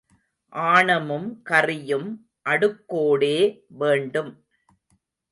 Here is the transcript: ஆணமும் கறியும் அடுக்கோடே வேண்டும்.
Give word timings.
ஆணமும் 0.53 1.27
கறியும் 1.49 2.07
அடுக்கோடே 2.45 3.37
வேண்டும். 3.77 4.31